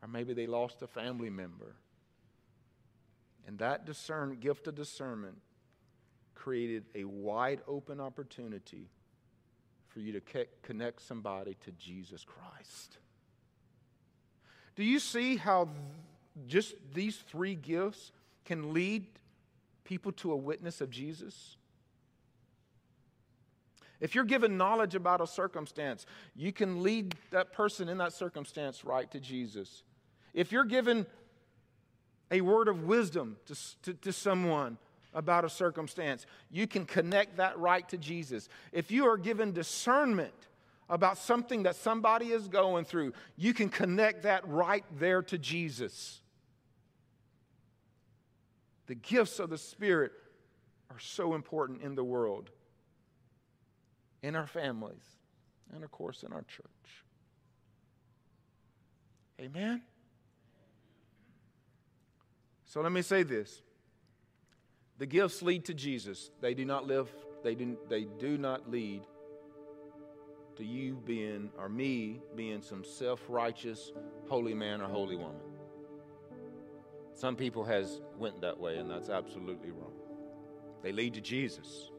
[0.02, 1.76] Or maybe they lost a family member.
[3.48, 5.38] And that discern, gift of discernment
[6.36, 8.90] created a wide open opportunity
[9.88, 12.98] for you to connect somebody to Jesus Christ.
[14.76, 15.70] Do you see how
[16.48, 18.12] just these three gifts
[18.44, 19.06] can lead
[19.86, 21.56] people to a witness of Jesus?
[24.02, 28.84] If you're given knowledge about a circumstance, you can lead that person in that circumstance
[28.84, 29.84] right to Jesus.
[30.34, 31.06] If you're given
[32.32, 34.78] a word of wisdom to, to, to, someone
[35.14, 38.50] about a circumstance, you can connect that right to Jesus.
[38.72, 40.34] If you are given discernment
[40.90, 46.22] about something that somebody is going through, you can connect that right there to Jesus.
[48.88, 50.12] The gifts of the Spirit
[50.90, 52.50] are so important in the world
[54.24, 55.04] in our families,
[55.74, 57.04] and of course in our church.
[59.40, 59.82] Amen?
[62.66, 63.62] So let me say this.
[64.98, 66.30] The gifts lead to Jesus.
[66.42, 67.10] They do not live,
[67.44, 69.02] they do, they do not lead
[70.58, 73.92] to you being, or me being some self-righteous
[74.28, 75.42] holy man or holy woman.
[77.16, 79.94] Some people has went that way, and that's absolutely wrong.
[80.84, 81.90] They lead to Jesus.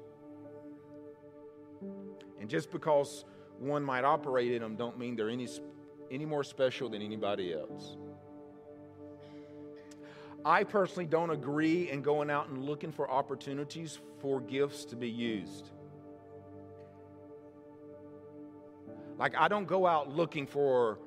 [2.42, 3.24] And just because
[3.60, 5.48] one might operate in them don't mean they're any,
[6.10, 7.96] any more special than anybody else.
[10.44, 15.08] I personally don't agree in going out and looking for opportunities for gifts to be
[15.08, 15.70] used.
[19.18, 20.98] Like, I don't go out looking for,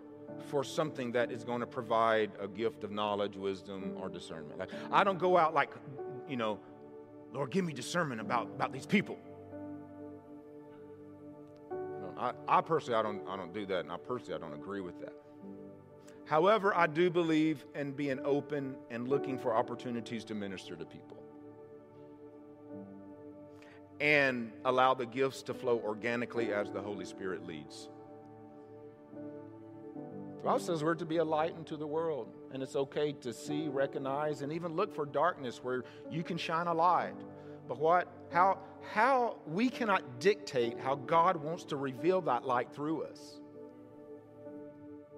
[0.48, 4.58] for something that is going to provide a gift of knowledge, wisdom, or discernment.
[4.58, 5.72] Like, I don't go out like,
[6.30, 6.60] you know,
[7.34, 9.18] Lord, give me discernment about, about these people.
[12.18, 14.82] I, I personally, I don't, I don't do that, and I personally, I don't agree
[14.82, 15.14] with that.
[16.26, 21.18] However, I do believe in being open and looking for opportunities to minister to people
[24.00, 27.90] and allow the gifts to flow organically as the Holy Spirit leads.
[29.94, 33.34] The Bible says we're to be a light into the world, and it's okay to
[33.34, 37.16] see, recognize, and even look for darkness where you can shine a light.
[37.68, 38.12] But what?
[38.32, 38.60] How,
[38.94, 43.40] how we cannot dictate how God wants to reveal that light through us.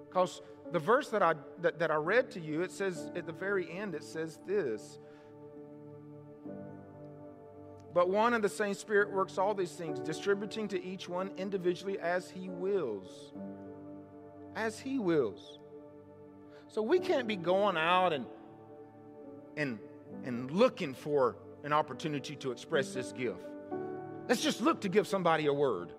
[0.08, 0.40] Because
[0.72, 3.70] the verse that I, that, that I read to you, it says at the very
[3.70, 4.98] end, it says this.
[7.94, 11.98] But one and the same Spirit works all these things, distributing to each one individually
[11.98, 13.32] as He wills.
[14.54, 15.58] As He wills.
[16.68, 18.26] So we can't be going out and,
[19.56, 19.78] and,
[20.24, 23.40] and looking for an opportunity to express this gift.
[24.28, 25.92] Let's just look to give somebody a word.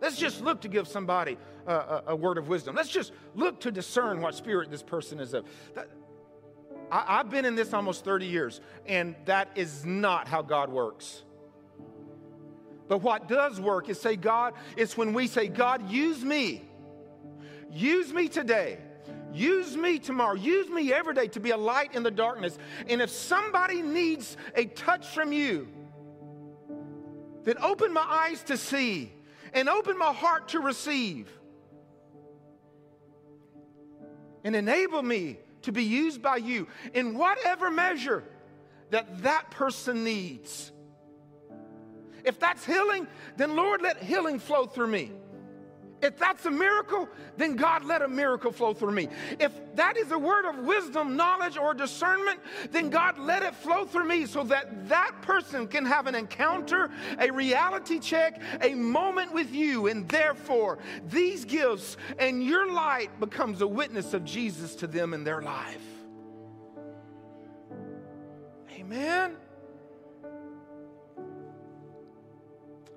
[0.00, 2.74] Let's just look to give somebody a, a, a word of wisdom.
[2.74, 5.46] Let's just look to discern what spirit this person is of.
[5.74, 5.88] That,
[6.90, 11.22] I, I've been in this almost 30 years, and that is not how God works.
[12.88, 16.62] But what does work is say, God, it's when we say, God, use me.
[17.70, 18.78] Use me today.
[19.32, 20.34] Use me tomorrow.
[20.34, 22.58] Use me every day to be a light in the darkness.
[22.88, 25.68] And if somebody needs a touch from you,
[27.46, 29.12] then open my eyes to see
[29.54, 31.30] and open my heart to receive.
[34.44, 38.24] And enable me to be used by you in whatever measure
[38.90, 40.72] that that person needs.
[42.24, 45.12] If that's healing, then Lord, let healing flow through me.
[46.02, 49.08] If that's a miracle, then God let a miracle flow through me.
[49.40, 52.40] If that is a word of wisdom, knowledge, or discernment,
[52.70, 56.90] then God let it flow through me so that that person can have an encounter,
[57.18, 59.86] a reality check, a moment with you.
[59.86, 60.78] And therefore,
[61.08, 65.82] these gifts and your light becomes a witness of Jesus to them in their life.
[68.78, 69.36] Amen.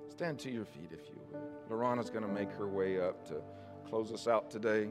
[0.09, 1.19] Stand to your feet if you
[1.69, 3.41] Lorana's going to make her way up to
[3.87, 4.89] close us out today,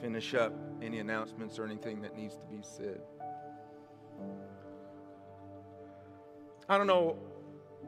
[0.00, 0.52] finish up
[0.82, 3.00] any announcements or anything that needs to be said.
[6.68, 7.16] I don't know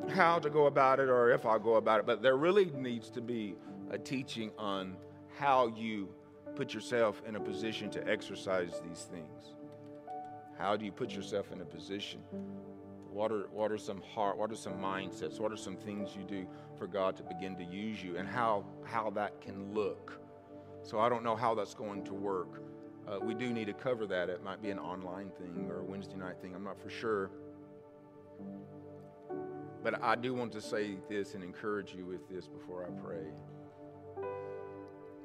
[0.08, 3.10] how to go about it or if I'll go about it, but there really needs
[3.10, 3.56] to be
[3.90, 4.96] a teaching on
[5.38, 6.08] how you
[6.54, 9.54] put yourself in a position to exercise these things.
[10.58, 12.20] How do you put yourself in a position
[13.10, 16.24] what are, what are some heart, what are some mindsets, what are some things you
[16.24, 16.46] do
[16.78, 20.20] for God to begin to use you and how, how that can look.
[20.82, 22.62] So I don't know how that's going to work.
[23.06, 24.28] Uh, we do need to cover that.
[24.28, 26.54] It might be an online thing or a Wednesday night thing.
[26.54, 27.30] I'm not for sure.
[29.82, 33.26] But I do want to say this and encourage you with this before I pray.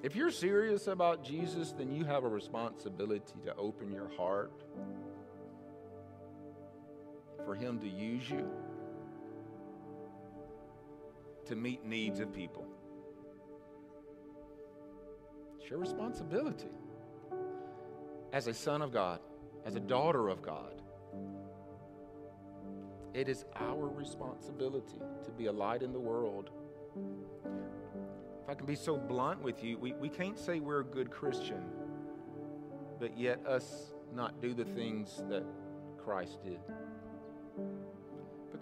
[0.04, 4.52] If you're serious about Jesus, then you have a responsibility to open your heart
[7.46, 8.50] for Him to use you
[11.46, 12.66] to meet needs of people.
[15.60, 16.70] It's your responsibility
[18.32, 19.20] as a son of God,
[19.66, 20.82] as a daughter of God.
[23.14, 26.50] It is our responsibility to be a light in the world.
[28.44, 31.12] If I can be so blunt with you, we, we can't say we're a good
[31.12, 31.64] Christian,
[33.00, 35.44] but yet us not do the things that
[35.98, 36.60] Christ did.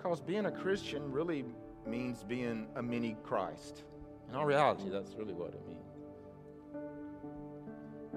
[0.01, 1.45] Because being a Christian really
[1.85, 3.83] means being a mini Christ.
[4.29, 5.77] In all reality, that's really what it means.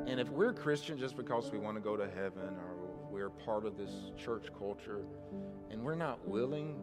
[0.09, 2.77] And if we're Christian just because we want to go to heaven or
[3.11, 5.03] we're part of this church culture
[5.71, 6.81] and we're not willing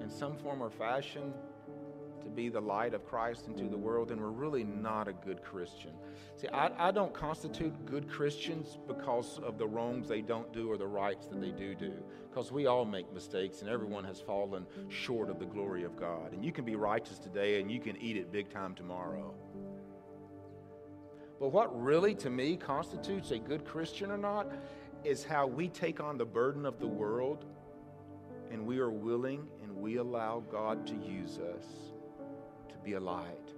[0.00, 1.34] in some form or fashion
[2.22, 5.42] to be the light of Christ into the world, then we're really not a good
[5.42, 5.92] Christian.
[6.36, 10.76] See, I, I don't constitute good Christians because of the wrongs they don't do or
[10.76, 11.92] the rights that they do do,
[12.28, 16.32] because we all make mistakes and everyone has fallen short of the glory of God.
[16.32, 19.34] And you can be righteous today and you can eat it big time tomorrow.
[21.38, 24.52] But what really, to me, constitutes a good Christian or not
[25.04, 27.44] is how we take on the burden of the world
[28.52, 31.91] and we are willing and we allow God to use us
[32.82, 33.48] be a light,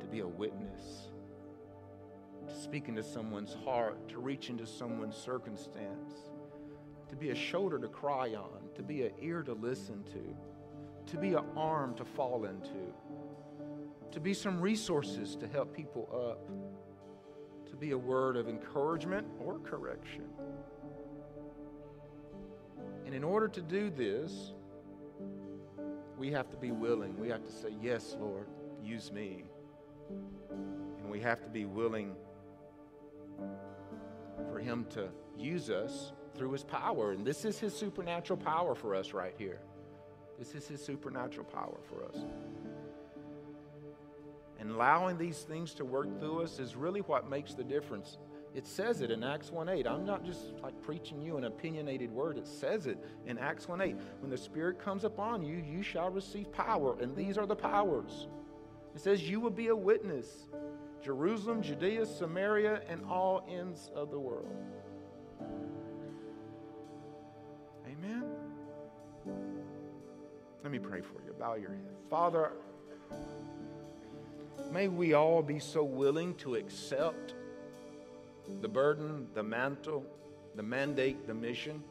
[0.00, 1.08] to be a witness,
[2.46, 6.14] to speak into someone's heart, to reach into someone's circumstance,
[7.08, 11.16] to be a shoulder to cry on, to be an ear to listen to, to
[11.18, 12.94] be an arm to fall into,
[14.10, 16.48] to be some resources to help people up,
[17.68, 20.24] to be a word of encouragement or correction.
[23.06, 24.52] And in order to do this,
[26.22, 27.18] we have to be willing.
[27.18, 28.46] We have to say, Yes, Lord,
[28.80, 29.42] use me.
[30.08, 32.14] And we have to be willing
[34.48, 37.10] for Him to use us through His power.
[37.10, 39.58] And this is His supernatural power for us right here.
[40.38, 42.24] This is His supernatural power for us.
[44.60, 48.18] And allowing these things to work through us is really what makes the difference
[48.54, 49.86] it says it in Acts 1:8.
[49.86, 52.36] I'm not just like preaching you an opinionated word.
[52.36, 53.98] It says it in Acts 1:8.
[54.20, 58.28] When the Spirit comes upon you, you shall receive power, and these are the powers.
[58.94, 60.46] It says you will be a witness.
[61.00, 64.54] Jerusalem, Judea, Samaria, and all ends of the world.
[67.86, 68.24] Amen.
[70.62, 71.32] Let me pray for you.
[71.32, 71.96] Bow your head.
[72.08, 72.52] Father,
[74.70, 77.34] may we all be so willing to accept
[78.60, 80.04] the burden, the mantle,
[80.54, 81.82] the mandate, the mission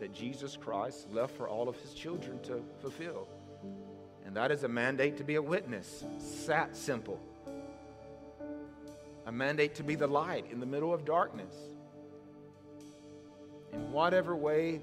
[0.00, 3.28] that Jesus Christ left for all of his children to fulfill.
[4.24, 6.04] And that is a mandate to be a witness.
[6.46, 7.20] That simple.
[9.26, 11.54] A mandate to be the light in the middle of darkness.
[13.72, 14.80] In whatever way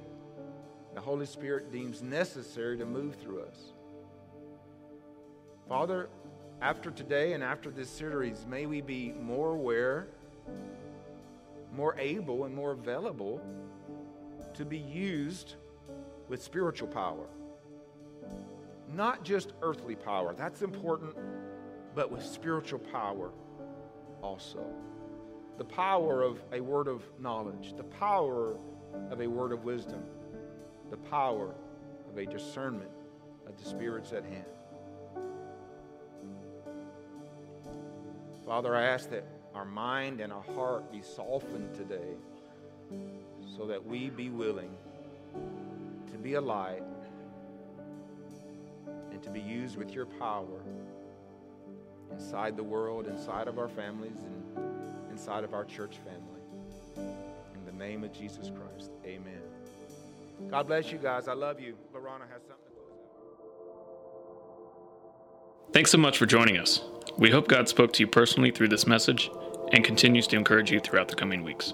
[0.95, 3.73] the Holy Spirit deems necessary to move through us.
[5.67, 6.09] Father,
[6.61, 10.07] after today and after this series, may we be more aware
[11.73, 13.41] more able and more available
[14.53, 15.55] to be used
[16.27, 17.27] with spiritual power.
[18.93, 21.15] Not just earthly power, that's important,
[21.95, 23.31] but with spiritual power
[24.21, 24.65] also.
[25.57, 28.57] The power of a word of knowledge, the power
[29.11, 30.03] of a word of wisdom,
[30.89, 31.53] the power
[32.09, 32.89] of a discernment
[33.47, 34.45] of the spirits at hand.
[38.45, 39.25] Father, I ask that
[39.55, 42.15] our mind and our heart be softened today
[43.57, 44.71] so that we be willing
[46.11, 46.83] to be a light
[49.11, 50.61] and to be used with your power
[52.11, 57.09] inside the world, inside of our families, and inside of our church family.
[57.53, 59.41] In the name of Jesus Christ, amen.
[60.49, 61.27] God bless you guys.
[61.27, 61.75] I love you.
[61.93, 62.68] Lorana has something
[65.71, 66.81] Thanks so much for joining us.
[67.19, 69.29] We hope God spoke to you personally through this message
[69.71, 71.73] and continues to encourage you throughout the coming weeks.